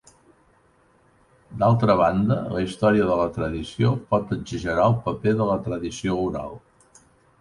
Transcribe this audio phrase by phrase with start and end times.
[1.63, 6.59] D'altra banda, la història de la tradició pot exagerar el paper de la tradició oral.